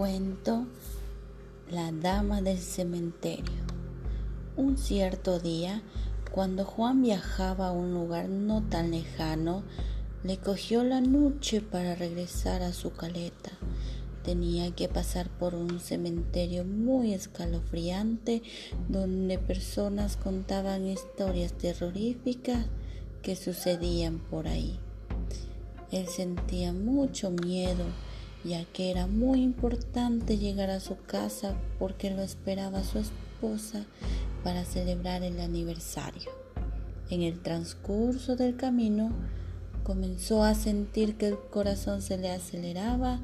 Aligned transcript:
Cuento 0.00 0.64
La 1.70 1.92
Dama 1.92 2.40
del 2.40 2.56
Cementerio. 2.56 3.60
Un 4.56 4.78
cierto 4.78 5.38
día, 5.38 5.82
cuando 6.32 6.64
Juan 6.64 7.02
viajaba 7.02 7.68
a 7.68 7.72
un 7.72 7.92
lugar 7.92 8.30
no 8.30 8.62
tan 8.62 8.92
lejano, 8.92 9.62
le 10.24 10.38
cogió 10.38 10.84
la 10.84 11.02
noche 11.02 11.60
para 11.60 11.96
regresar 11.96 12.62
a 12.62 12.72
su 12.72 12.94
caleta. 12.94 13.50
Tenía 14.24 14.74
que 14.74 14.88
pasar 14.88 15.28
por 15.28 15.54
un 15.54 15.80
cementerio 15.80 16.64
muy 16.64 17.12
escalofriante 17.12 18.42
donde 18.88 19.36
personas 19.36 20.16
contaban 20.16 20.86
historias 20.86 21.52
terroríficas 21.52 22.64
que 23.20 23.36
sucedían 23.36 24.18
por 24.18 24.48
ahí. 24.48 24.78
Él 25.92 26.06
sentía 26.08 26.72
mucho 26.72 27.30
miedo 27.30 27.84
ya 28.44 28.64
que 28.64 28.90
era 28.90 29.06
muy 29.06 29.42
importante 29.42 30.38
llegar 30.38 30.70
a 30.70 30.80
su 30.80 30.96
casa 31.06 31.54
porque 31.78 32.10
lo 32.10 32.22
esperaba 32.22 32.82
su 32.84 32.98
esposa 32.98 33.84
para 34.42 34.64
celebrar 34.64 35.22
el 35.22 35.40
aniversario. 35.40 36.30
En 37.10 37.22
el 37.22 37.40
transcurso 37.40 38.36
del 38.36 38.56
camino 38.56 39.10
comenzó 39.82 40.44
a 40.44 40.54
sentir 40.54 41.16
que 41.16 41.28
el 41.28 41.38
corazón 41.38 42.02
se 42.02 42.16
le 42.16 42.30
aceleraba, 42.30 43.20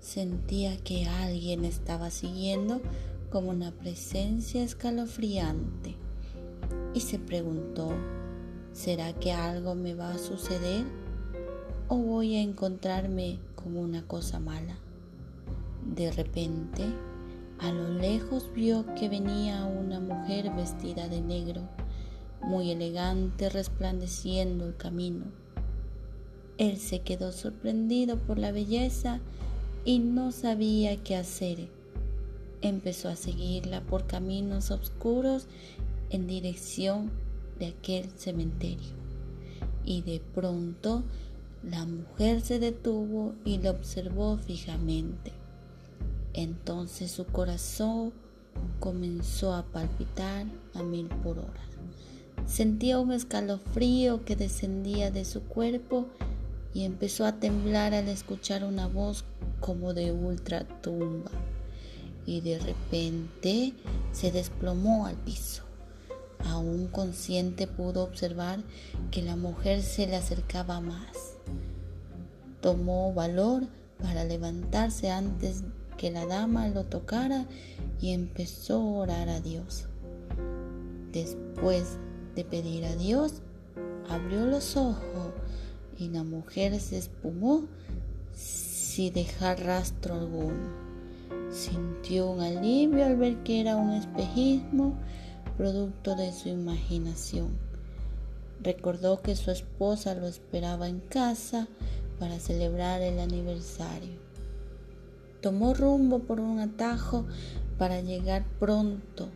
sentía 0.00 0.76
que 0.76 1.06
alguien 1.06 1.64
estaba 1.64 2.10
siguiendo 2.10 2.80
como 3.30 3.50
una 3.50 3.72
presencia 3.72 4.62
escalofriante 4.62 5.96
y 6.94 7.00
se 7.00 7.18
preguntó, 7.18 7.90
¿será 8.72 9.12
que 9.12 9.32
algo 9.32 9.74
me 9.74 9.94
va 9.94 10.12
a 10.12 10.18
suceder? 10.18 10.84
¿O 11.88 11.96
voy 11.96 12.36
a 12.36 12.40
encontrarme 12.42 13.38
como 13.66 13.80
una 13.80 14.06
cosa 14.06 14.38
mala. 14.38 14.76
De 15.96 16.12
repente, 16.12 16.84
a 17.58 17.72
lo 17.72 17.88
lejos 17.88 18.48
vio 18.54 18.86
que 18.94 19.08
venía 19.08 19.64
una 19.64 19.98
mujer 19.98 20.52
vestida 20.54 21.08
de 21.08 21.20
negro, 21.20 21.68
muy 22.42 22.70
elegante, 22.70 23.48
resplandeciendo 23.48 24.66
el 24.66 24.76
camino. 24.76 25.24
Él 26.58 26.76
se 26.76 27.00
quedó 27.00 27.32
sorprendido 27.32 28.18
por 28.18 28.38
la 28.38 28.52
belleza 28.52 29.18
y 29.84 29.98
no 29.98 30.30
sabía 30.30 31.02
qué 31.02 31.16
hacer. 31.16 31.68
Empezó 32.62 33.08
a 33.08 33.16
seguirla 33.16 33.80
por 33.80 34.06
caminos 34.06 34.70
oscuros 34.70 35.48
en 36.10 36.28
dirección 36.28 37.10
de 37.58 37.66
aquel 37.66 38.10
cementerio. 38.10 38.94
Y 39.84 40.02
de 40.02 40.22
pronto 40.36 41.02
la 41.68 41.84
mujer 41.84 42.42
se 42.42 42.60
detuvo 42.60 43.34
y 43.44 43.58
lo 43.58 43.70
observó 43.70 44.38
fijamente. 44.38 45.32
Entonces 46.32 47.10
su 47.10 47.26
corazón 47.26 48.12
comenzó 48.78 49.52
a 49.52 49.64
palpitar 49.64 50.46
a 50.74 50.82
mil 50.82 51.08
por 51.08 51.38
hora. 51.38 51.64
Sentía 52.46 53.00
un 53.00 53.10
escalofrío 53.10 54.24
que 54.24 54.36
descendía 54.36 55.10
de 55.10 55.24
su 55.24 55.42
cuerpo 55.42 56.06
y 56.72 56.84
empezó 56.84 57.24
a 57.24 57.40
temblar 57.40 57.94
al 57.94 58.08
escuchar 58.08 58.62
una 58.62 58.86
voz 58.86 59.24
como 59.58 59.92
de 59.92 60.12
ultratumba. 60.12 61.32
Y 62.26 62.42
de 62.42 62.58
repente 62.58 63.72
se 64.12 64.30
desplomó 64.30 65.06
al 65.06 65.16
piso. 65.16 65.65
Aún 66.48 66.88
consciente 66.88 67.66
pudo 67.66 68.02
observar 68.02 68.60
que 69.10 69.22
la 69.22 69.36
mujer 69.36 69.82
se 69.82 70.06
le 70.06 70.16
acercaba 70.16 70.80
más 70.80 71.36
tomó 72.66 73.12
valor 73.12 73.62
para 74.02 74.24
levantarse 74.24 75.08
antes 75.08 75.62
que 75.96 76.10
la 76.10 76.26
dama 76.26 76.66
lo 76.66 76.82
tocara 76.82 77.46
y 78.00 78.10
empezó 78.10 78.80
a 78.80 79.02
orar 79.02 79.28
a 79.28 79.40
Dios. 79.40 79.86
Después 81.12 81.96
de 82.34 82.44
pedir 82.44 82.84
a 82.86 82.96
Dios, 82.96 83.34
abrió 84.08 84.46
los 84.46 84.76
ojos 84.76 85.30
y 85.96 86.08
la 86.08 86.24
mujer 86.24 86.78
se 86.80 86.98
espumó 86.98 87.66
sin 88.34 89.14
dejar 89.14 89.60
rastro 89.60 90.16
alguno. 90.16 90.86
Sintió 91.52 92.30
un 92.30 92.40
alivio 92.40 93.04
al 93.04 93.16
ver 93.16 93.44
que 93.44 93.60
era 93.60 93.76
un 93.76 93.92
espejismo 93.92 94.94
producto 95.56 96.14
de 96.14 96.32
su 96.32 96.48
imaginación. 96.48 97.58
Recordó 98.62 99.20
que 99.20 99.36
su 99.36 99.50
esposa 99.50 100.14
lo 100.14 100.26
esperaba 100.26 100.88
en 100.88 101.00
casa 101.00 101.68
para 102.18 102.38
celebrar 102.38 103.02
el 103.02 103.18
aniversario. 103.18 104.18
Tomó 105.40 105.74
rumbo 105.74 106.20
por 106.20 106.40
un 106.40 106.60
atajo 106.60 107.26
para 107.78 108.00
llegar 108.00 108.44
pronto. 108.58 109.28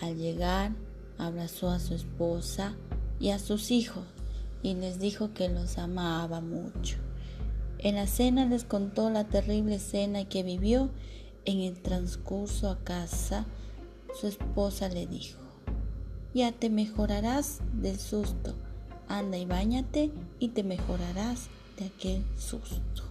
Al 0.00 0.16
llegar, 0.16 0.72
abrazó 1.18 1.70
a 1.70 1.80
su 1.80 1.94
esposa 1.94 2.74
y 3.20 3.30
a 3.30 3.38
sus 3.38 3.70
hijos 3.70 4.04
y 4.62 4.74
les 4.74 4.98
dijo 4.98 5.32
que 5.34 5.48
los 5.48 5.78
amaba 5.78 6.40
mucho. 6.40 6.96
En 7.78 7.94
la 7.94 8.06
cena 8.06 8.44
les 8.44 8.64
contó 8.64 9.08
la 9.10 9.24
terrible 9.24 9.76
escena 9.76 10.28
que 10.28 10.42
vivió 10.42 10.90
en 11.44 11.60
el 11.60 11.80
transcurso 11.80 12.70
a 12.70 12.78
casa. 12.78 13.46
Su 14.14 14.26
esposa 14.26 14.88
le 14.88 15.06
dijo, 15.06 15.38
ya 16.34 16.52
te 16.52 16.70
mejorarás 16.70 17.60
del 17.72 17.98
susto, 17.98 18.54
anda 19.08 19.36
y 19.36 19.46
bañate 19.46 20.10
y 20.38 20.48
te 20.48 20.62
mejorarás 20.62 21.48
de 21.78 21.86
aquel 21.86 22.24
susto. 22.36 23.07